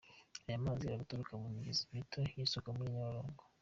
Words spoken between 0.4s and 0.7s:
Aya